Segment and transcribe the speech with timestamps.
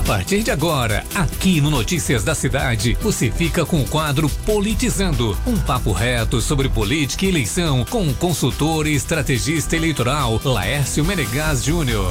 [0.00, 5.36] A partir de agora, aqui no Notícias da Cidade, você fica com o quadro Politizando,
[5.46, 11.62] um papo reto sobre política e eleição com o consultor e estrategista eleitoral Laércio Menegas
[11.62, 12.10] Júnior.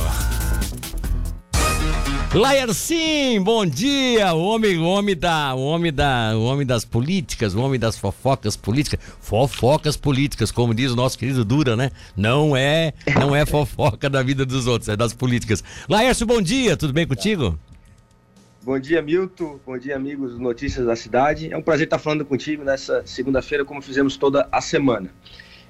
[2.31, 7.55] Laercim, bom dia, o homem, o homem da, o homem da, o homem das políticas,
[7.55, 11.89] o homem das fofocas políticas, fofocas políticas, como diz o nosso querido Dura, né?
[12.15, 15.63] Não é, não é fofoca da vida dos outros, é das políticas.
[15.89, 17.57] Laércio, bom dia, tudo bem contigo?
[18.61, 19.57] Bom dia, Milton.
[19.65, 21.51] Bom dia, amigos do Notícias da Cidade.
[21.51, 25.09] É um prazer estar falando contigo nessa segunda-feira, como fizemos toda a semana.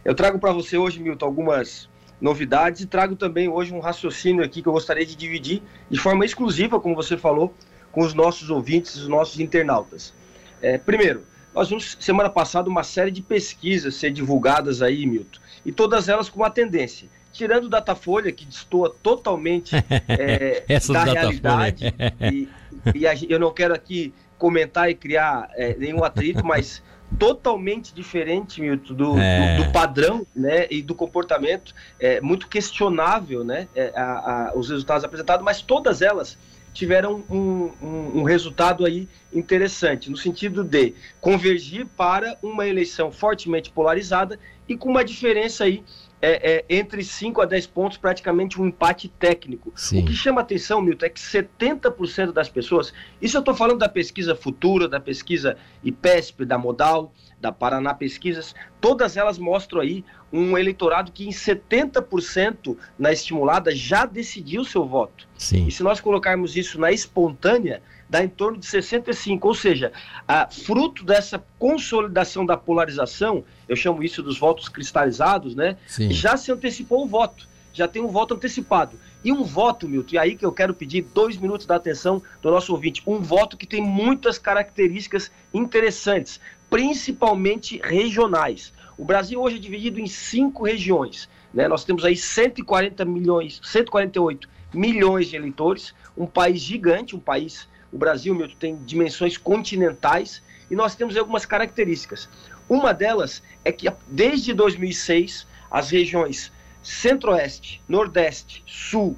[0.04, 1.88] Eu trago para você hoje, Milton, algumas
[2.20, 6.26] novidades e trago também hoje um raciocínio aqui que eu gostaria de dividir de forma
[6.26, 7.54] exclusiva, como você falou,
[7.92, 10.12] com os nossos ouvintes, os nossos internautas.
[10.60, 15.72] É, primeiro, nós vimos semana passada uma série de pesquisas ser divulgadas aí, Milton, e
[15.72, 17.08] todas elas com uma tendência.
[17.32, 19.76] Tirando o Datafolha, que destoa totalmente
[20.10, 21.94] é, da realidade,
[22.34, 22.50] e,
[22.94, 26.82] e a, eu não quero aqui comentar e criar é, nenhum atrito, mas
[27.18, 29.58] totalmente diferente, Milton, do, é.
[29.58, 34.70] do, do, padrão né, e do comportamento, é, muito questionável né, é, a, a, os
[34.70, 36.38] resultados apresentados, mas todas elas
[36.72, 43.72] tiveram um, um, um, resultado aí interessante, no sentido de convergir para uma eleição fortemente
[43.72, 45.84] polarizada e com uma diferença aí
[46.22, 49.72] é, é, entre 5 a 10 pontos, praticamente um empate técnico.
[49.76, 50.02] Sim.
[50.02, 53.90] O que chama atenção, Milton, é que 70% das pessoas, isso eu estou falando da
[53.90, 60.58] pesquisa futura, da pesquisa IPESP, da Modal, da Paraná Pesquisas, todas elas mostram aí um
[60.58, 65.28] eleitorado que em 70% na estimulada já decidiu seu voto.
[65.38, 65.68] Sim.
[65.68, 69.92] E se nós colocarmos isso na espontânea, dá em torno de 65, ou seja,
[70.28, 75.78] a, fruto dessa consolidação da polarização, eu chamo isso dos votos cristalizados, né?
[75.88, 76.12] Sim.
[76.12, 79.00] Já se antecipou o voto, já tem um voto antecipado.
[79.24, 82.50] E um voto, Milton, e aí que eu quero pedir dois minutos da atenção do
[82.50, 86.40] nosso ouvinte, um voto que tem muitas características interessantes,
[86.70, 88.74] principalmente regionais.
[88.98, 91.30] O Brasil hoje é dividido em cinco regiões.
[91.54, 91.68] Né?
[91.68, 97.98] Nós temos aí 140 milhões, 148 milhões de eleitores, um país gigante, um país o
[97.98, 102.30] Brasil, Milton, tem dimensões continentais e nós temos algumas características.
[102.68, 106.52] Uma delas é que desde 2006 as regiões
[106.82, 109.18] Centro-Oeste, Nordeste, Sul,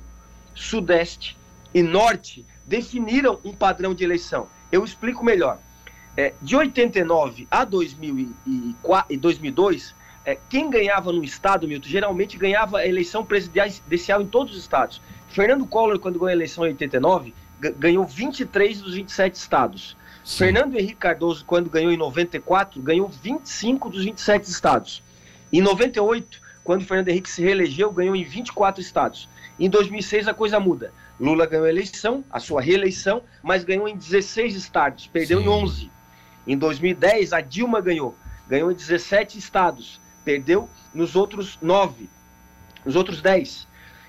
[0.53, 1.37] Sudeste
[1.73, 4.47] e Norte definiram um padrão de eleição.
[4.71, 5.59] Eu explico melhor.
[6.15, 9.95] É, de 89 a 2004, 2002,
[10.25, 15.01] é, quem ganhava no estado, Milton, geralmente ganhava a eleição presidencial em todos os estados.
[15.29, 17.33] Fernando Collor, quando ganhou a eleição em 89,
[17.77, 19.97] ganhou 23 dos 27 estados.
[20.23, 20.37] Sim.
[20.37, 25.03] Fernando Henrique Cardoso, quando ganhou em 94, ganhou 25 dos 27 estados.
[25.51, 29.27] Em 98, quando Fernando Henrique se reelegeu, ganhou em 24 estados.
[29.59, 30.93] Em 2006 a coisa muda.
[31.19, 35.45] Lula ganhou a eleição, a sua reeleição, mas ganhou em 16 estados, perdeu Sim.
[35.45, 35.91] em 11.
[36.47, 38.15] Em 2010 a Dilma ganhou,
[38.47, 42.09] ganhou em 17 estados, perdeu nos outros 9,
[42.85, 43.67] nos outros 10.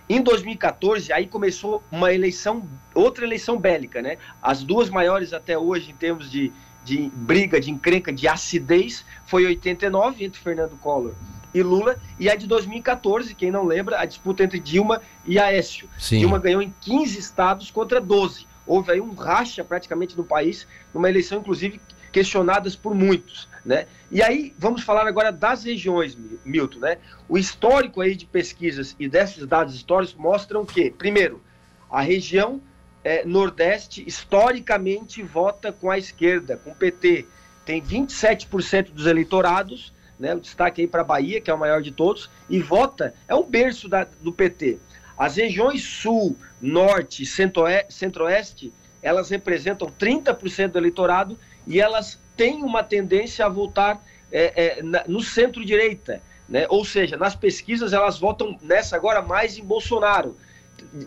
[0.09, 4.19] Em 2014, aí começou uma eleição, outra eleição bélica, né?
[4.43, 6.53] As duas maiores até hoje em termos de,
[6.85, 11.15] de briga, de encrenca, de acidez, foi 89 entre Fernando Collor
[11.55, 15.89] e Lula, e a de 2014, quem não lembra, a disputa entre Dilma e Aécio.
[15.99, 16.21] Sim.
[16.21, 18.47] Dilma ganhou em 15 estados contra 12.
[18.67, 21.81] Houve aí um racha praticamente no país, numa eleição, inclusive,
[22.13, 23.49] questionadas por muitos.
[23.65, 23.87] Né?
[24.11, 26.79] E aí vamos falar agora das regiões, Milton.
[26.79, 26.99] Né?
[27.29, 31.43] O histórico aí de pesquisas e desses dados históricos mostram que, primeiro,
[31.91, 32.61] a região
[33.05, 37.27] é, Nordeste historicamente vota com a esquerda, com o PT.
[37.65, 41.83] Tem 27% dos eleitorados, né, o destaque aí para a Bahia, que é o maior
[41.83, 44.79] de todos, e vota, é um berço da, do PT.
[45.19, 48.73] As regiões Sul, Norte, Centro-Oeste,
[49.03, 54.01] elas representam 30% do eleitorado e elas têm uma tendência a voltar
[54.31, 56.23] é, é, na, no centro-direita.
[56.49, 56.67] Né?
[56.69, 60.37] Ou seja, nas pesquisas elas votam nessa agora mais em Bolsonaro.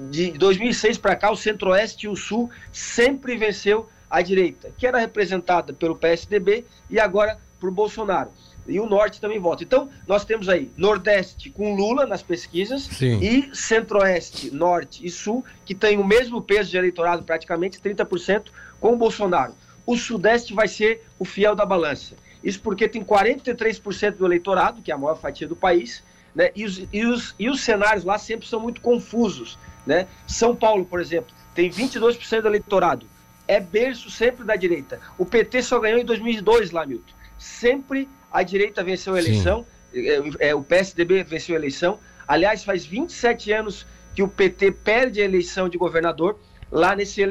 [0.10, 5.00] De 2006 para cá, o Centro-Oeste e o Sul sempre venceu a direita, que era
[5.00, 8.32] representada pelo PSDB e agora por Bolsonaro.
[8.68, 9.64] E o Norte também vota.
[9.64, 13.20] Então, nós temos aí Nordeste com Lula nas pesquisas Sim.
[13.20, 18.46] e Centro-Oeste, Norte e Sul, que tem o mesmo peso de eleitorado, praticamente 30%,
[18.80, 19.54] com o Bolsonaro
[19.86, 22.16] o Sudeste vai ser o fiel da balança.
[22.44, 26.04] Isso porque tem 43% do eleitorado, que é a maior fatia do país,
[26.34, 26.52] né?
[26.56, 29.58] E os, e, os, e os cenários lá sempre são muito confusos.
[29.86, 30.08] Né?
[30.28, 33.08] São Paulo, por exemplo, tem 22% do eleitorado.
[33.48, 35.00] É berço sempre da direita.
[35.18, 37.14] O PT só ganhou em 2002 lá, Milton.
[37.46, 42.00] Sempre a direita venceu a eleição, é, é, o PSDB venceu a eleição.
[42.28, 46.40] Aliás, faz 27 anos que o PT perde a eleição de governador
[46.72, 47.24] lá nesse,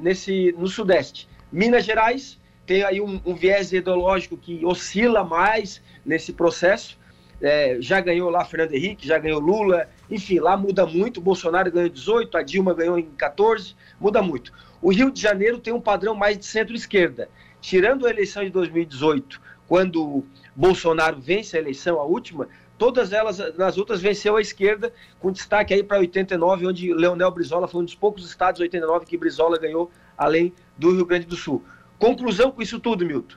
[0.00, 1.26] nesse no Sudeste.
[1.50, 6.98] Minas Gerais tem aí um, um viés ideológico que oscila mais nesse processo.
[7.40, 11.22] É, já ganhou lá Fernando Henrique, já ganhou Lula, enfim, lá muda muito.
[11.22, 14.52] Bolsonaro ganhou 18, a Dilma ganhou em 14, muda muito.
[14.82, 17.30] O Rio de Janeiro tem um padrão mais de centro-esquerda.
[17.60, 20.24] Tirando a eleição de 2018, quando
[20.54, 25.72] Bolsonaro vence a eleição, a última, todas elas, nas outras, venceu a esquerda, com destaque
[25.72, 29.90] aí para 89, onde Leonel Brizola foi um dos poucos estados, 89, que Brizola ganhou,
[30.16, 31.62] além do Rio Grande do Sul.
[31.98, 33.36] Conclusão com isso tudo, Milton.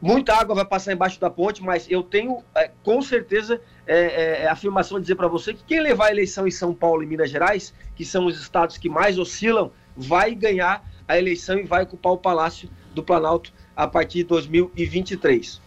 [0.00, 4.42] Muita água vai passar embaixo da ponte, mas eu tenho é, com certeza é, é,
[4.42, 7.06] é afirmação de dizer para você que quem levar a eleição em São Paulo e
[7.06, 11.84] Minas Gerais, que são os estados que mais oscilam, vai ganhar a eleição e vai
[11.84, 15.60] ocupar o Palácio do Planalto a partir de 2023.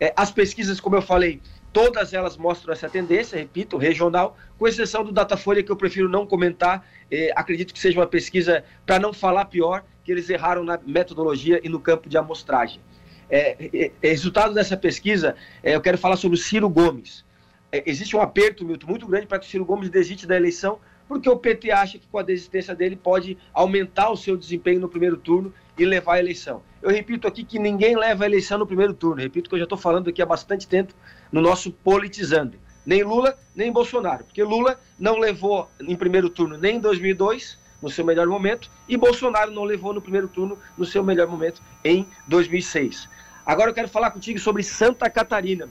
[0.00, 1.40] É, as pesquisas, como eu falei,
[1.72, 6.26] todas elas mostram essa tendência, repito, regional, com exceção do Datafolha, que eu prefiro não
[6.26, 6.86] comentar.
[7.10, 11.60] É, acredito que seja uma pesquisa, para não falar pior, que eles erraram na metodologia
[11.64, 12.80] e no campo de amostragem.
[13.28, 17.24] É, é, é resultado dessa pesquisa, é, eu quero falar sobre o Ciro Gomes.
[17.72, 20.78] existe um aperto, Milton, muito grande para que o Ciro Gomes desiste da eleição,
[21.08, 24.88] porque o PT acha que com a desistência dele pode aumentar o seu desempenho no
[24.88, 26.62] primeiro turno e levar a eleição.
[26.80, 29.22] Eu repito aqui que ninguém leva a eleição no primeiro turno.
[29.22, 30.94] Repito que eu já estou falando aqui há bastante tempo
[31.32, 32.58] no nosso politizando.
[32.86, 34.24] Nem Lula, nem Bolsonaro.
[34.24, 38.96] Porque Lula não levou em primeiro turno nem em 2002, no seu melhor momento, e
[38.96, 43.08] Bolsonaro não levou no primeiro turno no seu melhor momento em 2006.
[43.44, 45.68] Agora eu quero falar contigo sobre Santa Catarina,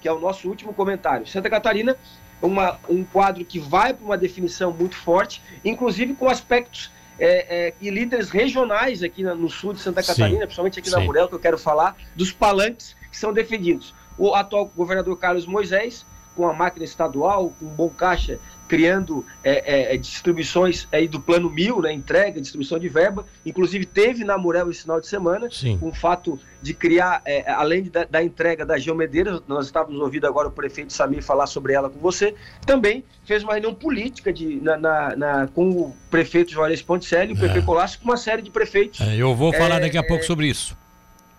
[0.00, 1.26] que é o nosso último comentário.
[1.26, 1.96] Santa Catarina
[2.42, 7.74] uma, um quadro que vai para uma definição muito forte, inclusive com aspectos é, é,
[7.80, 10.96] e líderes regionais aqui no sul de Santa Catarina, sim, principalmente aqui sim.
[10.96, 13.94] na Murel, que eu quero falar, dos palanques que são defendidos.
[14.18, 16.04] O atual governador Carlos Moisés,
[16.34, 18.40] com a máquina estadual, com um bom caixa
[18.72, 23.26] criando é, é, é, distribuições aí do plano mil, né, entrega, distribuição de verba.
[23.44, 25.76] Inclusive teve na Murel esse final de semana, Sim.
[25.76, 30.26] com o fato de criar, é, além da, da, entrega da Geomedeiras, nós estávamos ouvindo
[30.26, 32.34] agora o prefeito Samir falar sobre ela com você,
[32.64, 37.38] também fez uma reunião política de, na, na, na com o prefeito Juarez Ponticelli, o
[37.38, 37.60] PP é.
[37.60, 39.02] Colasso, com uma série de prefeitos.
[39.02, 40.74] É, eu vou falar daqui a pouco sobre isso.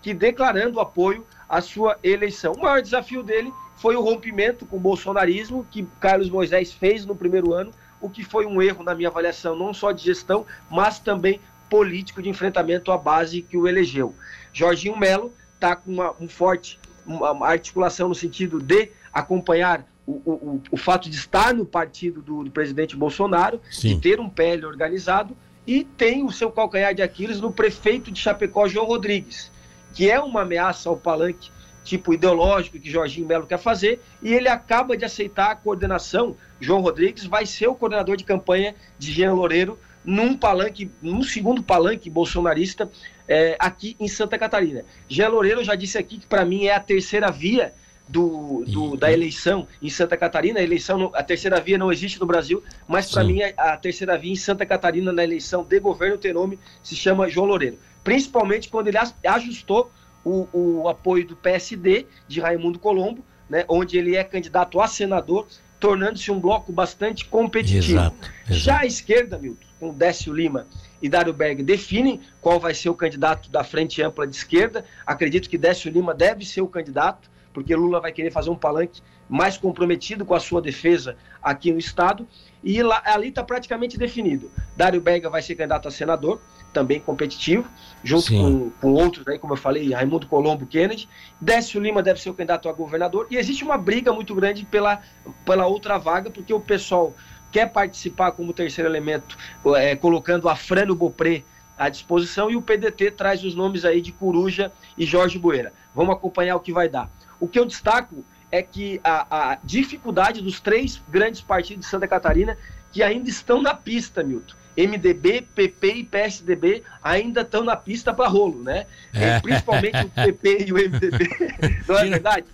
[0.00, 2.52] Que declarando apoio à sua eleição.
[2.52, 7.14] O maior desafio dele foi o rompimento com o bolsonarismo que Carlos Moisés fez no
[7.14, 10.98] primeiro ano, o que foi um erro na minha avaliação, não só de gestão, mas
[10.98, 14.14] também político de enfrentamento à base que o elegeu.
[14.52, 20.62] Jorginho Melo está com uma, um forte uma articulação no sentido de acompanhar o, o,
[20.70, 23.94] o fato de estar no partido do, do presidente Bolsonaro, Sim.
[23.94, 25.36] de ter um PL organizado,
[25.66, 29.50] e tem o seu calcanhar de Aquiles no prefeito de Chapecó, João Rodrigues,
[29.94, 31.50] que é uma ameaça ao palanque
[31.84, 36.36] tipo ideológico que Jorginho Melo quer fazer, e ele acaba de aceitar a coordenação.
[36.58, 41.62] João Rodrigues vai ser o coordenador de campanha de Jean Loureiro num palanque, num segundo
[41.62, 42.90] palanque bolsonarista
[43.28, 44.84] é, aqui em Santa Catarina.
[45.08, 47.74] Jean Loureiro já disse aqui que para mim é a terceira via
[48.06, 50.60] do, do, da eleição em Santa Catarina.
[50.60, 54.16] A eleição, a terceira via não existe no Brasil, mas para mim a, a, terceira
[54.18, 57.78] via em Santa Catarina na eleição de governo tem nome, se chama João Loureiro.
[58.02, 59.90] Principalmente quando ele ajustou
[60.24, 65.46] o, o apoio do PSD, de Raimundo Colombo, né, onde ele é candidato a senador,
[65.78, 67.98] tornando-se um bloco bastante competitivo.
[67.98, 68.60] Exato, exato.
[68.60, 70.66] Já a esquerda, Milton, com Décio Lima
[71.02, 74.84] e Dário Berg, definem qual vai ser o candidato da Frente Ampla de Esquerda.
[75.06, 79.00] Acredito que Décio Lima deve ser o candidato, porque Lula vai querer fazer um palanque
[79.28, 82.26] mais comprometido com a sua defesa aqui no Estado.
[82.62, 84.50] E lá, ali está praticamente definido.
[84.76, 86.40] Dário Berga vai ser candidato a senador,
[86.72, 87.70] também competitivo,
[88.02, 91.08] junto com, com, outros, aí, como eu falei, Raimundo Colombo Kennedy.
[91.40, 93.28] Décio Lima deve ser o candidato a governador.
[93.30, 95.00] E existe uma briga muito grande pela,
[95.46, 97.14] pela outra vaga, porque o pessoal
[97.52, 99.38] quer participar como terceiro elemento,
[99.76, 101.44] é, colocando a Frano Bopré
[101.78, 105.72] à disposição, e o PDT traz os nomes aí de Coruja e Jorge Bueira.
[105.94, 107.10] Vamos acompanhar o que vai dar.
[107.40, 112.06] O que eu destaco é que a, a dificuldade dos três grandes partidos de Santa
[112.06, 112.56] Catarina
[112.92, 114.54] que ainda estão na pista, Milton.
[114.76, 118.86] MDB, PP e PSDB ainda estão na pista para rolo, né?
[119.12, 119.40] É.
[119.40, 121.28] Principalmente o PP e o MDB.
[121.88, 122.44] Não é verdade?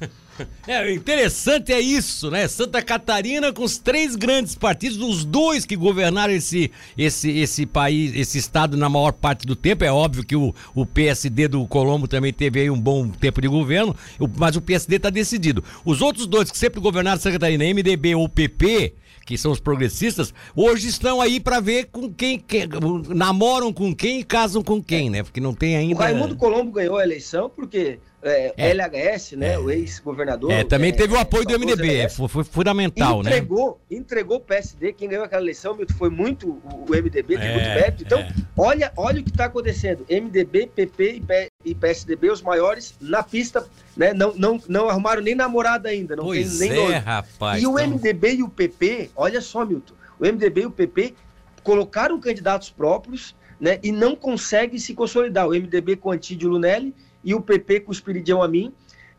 [0.66, 2.46] É, interessante é isso, né?
[2.48, 8.14] Santa Catarina com os três grandes partidos, os dois que governaram esse, esse, esse país,
[8.14, 9.84] esse estado na maior parte do tempo.
[9.84, 13.48] É óbvio que o, o PSD do Colombo também teve aí um bom tempo de
[13.48, 13.94] governo,
[14.36, 15.64] mas o PSD está decidido.
[15.84, 18.94] Os outros dois que sempre governaram Santa Catarina, MDB ou PP,
[19.26, 22.68] que são os progressistas, hoje estão aí para ver com quem, quem,
[23.08, 25.22] namoram com quem e casam com quem, né?
[25.22, 25.94] Porque não tem ainda.
[25.94, 28.70] O Raimundo Colombo ganhou a eleição porque é, é.
[28.70, 29.58] LHS, né, é.
[29.58, 30.52] o ex-governador.
[30.52, 33.96] É, também teve o apoio do MDB, foi, foi, fundamental, entregou, né?
[33.96, 38.02] Entregou o PSD, quem ganhou aquela eleição, foi muito o, MDB, tem muito mérito.
[38.02, 40.04] Então, olha, olha o que está acontecendo.
[40.08, 41.22] MDB, PP
[41.64, 46.14] e PSDB, os maiores, na pista, né, não, não, não arrumaram nem namorada ainda.
[46.14, 47.62] Não pois tem nem é, rapaz.
[47.62, 51.14] E o MDB e o PP, olha só, Milton, o MDB e o PP
[51.62, 55.46] colocaram candidatos próprios, né, e não conseguem se consolidar.
[55.46, 58.72] O MDB com Antídio Lunelli e o PP com o Espiridião Amin,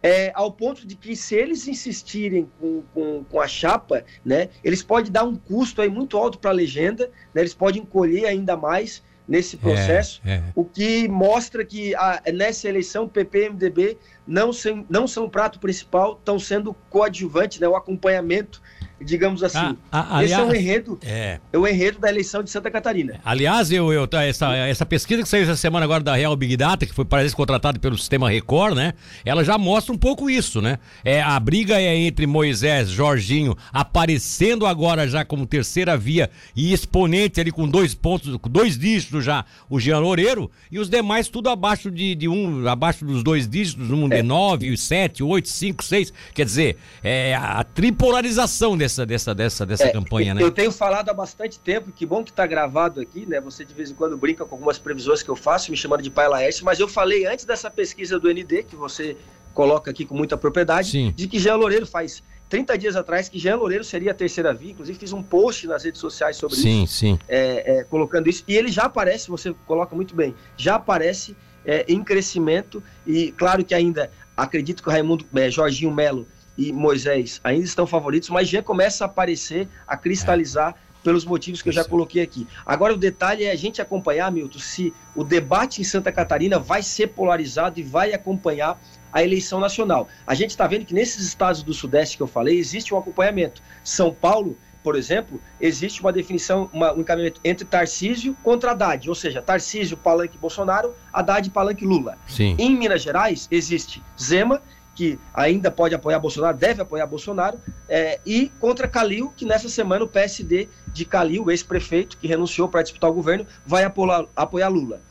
[0.04, 4.82] é, ao ponto de que se eles insistirem com, com, com, a chapa, né, eles
[4.82, 8.58] podem dar um custo aí muito alto para a legenda, né, eles podem encolher ainda
[8.58, 10.44] mais nesse processo, é, é.
[10.56, 15.30] o que mostra que a, nessa eleição PP e MDB não, sem, não são o
[15.30, 18.62] prato principal, estão sendo coadjuvante, né, o acompanhamento
[19.04, 19.58] digamos assim.
[19.58, 21.40] Ah, ah, aliás, Esse é o enredo, é.
[21.52, 23.20] é o enredo da eleição de Santa Catarina.
[23.24, 26.56] Aliás, eu, eu tá, essa, essa pesquisa que saiu essa semana agora da Real Big
[26.56, 28.94] Data, que foi parece contratada pelo sistema Record, né?
[29.26, 30.78] Ela já mostra um pouco isso, né?
[31.04, 37.40] É a briga é entre Moisés, Jorginho, aparecendo agora já como terceira via e exponente
[37.40, 41.50] ali com dois pontos, com dois dígitos já, o Jean Loureiro e os demais tudo
[41.50, 44.18] abaixo de, de um, abaixo dos dois dígitos, um é.
[44.18, 46.14] de nove, sete, oito, cinco, seis.
[46.34, 50.44] Quer dizer, é a tripolarização desse dessa, dessa, dessa, dessa é, campanha, né?
[50.44, 53.40] Eu tenho falado há bastante tempo, que bom que está gravado aqui, né?
[53.42, 56.10] Você de vez em quando brinca com algumas previsões que eu faço, me chamando de
[56.10, 59.16] pai Laércio, mas eu falei antes dessa pesquisa do ND, que você
[59.54, 61.14] coloca aqui com muita propriedade, Sim.
[61.16, 64.72] de que Jean Loureiro faz 30 dias atrás que Jean Loureiro seria a terceira via,
[64.72, 67.20] inclusive fiz um post nas redes sociais sobre sim, isso, sim.
[67.28, 71.86] É, é, colocando isso, e ele já aparece, você coloca muito bem, já aparece é,
[71.88, 76.28] em crescimento, e claro que ainda acredito que o Raimundo é, Jorginho Melo
[76.62, 81.70] e Moisés ainda estão favoritos, mas já começa a aparecer, a cristalizar pelos motivos que
[81.70, 82.48] eu já coloquei aqui.
[82.64, 86.84] Agora o detalhe é a gente acompanhar, Milton, se o debate em Santa Catarina vai
[86.84, 88.80] ser polarizado e vai acompanhar
[89.12, 90.08] a eleição nacional.
[90.28, 93.64] A gente está vendo que nesses estados do Sudeste que eu falei, existe um acompanhamento.
[93.84, 99.16] São Paulo, por exemplo, existe uma definição, uma, um encaminhamento entre Tarcísio contra Haddad, ou
[99.16, 102.20] seja, Tarcísio, Palanque Bolsonaro, Haddad, Palanque Lula.
[102.28, 102.56] Sim.
[102.60, 104.62] Em Minas Gerais, existe Zema
[104.96, 110.04] que ainda pode apoiar Bolsonaro, deve apoiar Bolsonaro, é, e contra Calil, que nessa semana
[110.04, 115.02] o PSD de Calil, ex-prefeito, que renunciou para disputar o governo, vai apoiar, apoiar Lula.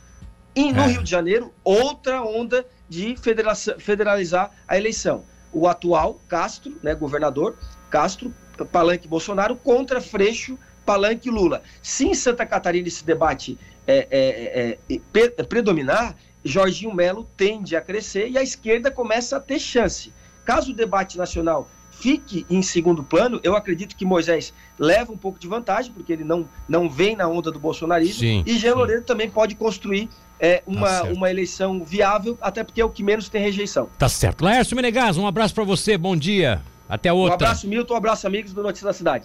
[0.55, 0.87] E no é.
[0.87, 3.15] Rio de Janeiro, outra onda de
[3.79, 5.25] federalizar a eleição.
[5.53, 7.57] O atual Castro, né, governador,
[7.89, 8.35] Castro,
[8.71, 11.63] Palanque Bolsonaro, contra Freixo, Palanque Lula.
[11.83, 17.81] Se em Santa Catarina esse debate é, é, é, é predominar, Jorginho Melo tende a
[17.81, 20.13] crescer e a esquerda começa a ter chance.
[20.45, 25.39] Caso o debate nacional fique em segundo plano, eu acredito que Moisés leva um pouco
[25.39, 29.03] de vantagem, porque ele não, não vem na onda do bolsonarismo, sim, e Jean Loureiro
[29.03, 33.29] também pode construir é, uma, tá uma eleição viável, até porque é o que menos
[33.29, 33.91] tem rejeição.
[33.99, 34.43] Tá certo.
[34.43, 36.63] Laércio Menegas, um abraço para você, bom dia.
[36.89, 37.33] Até outra.
[37.33, 39.19] Um abraço, Milton, um abraço, amigos do Notícias da Cidade.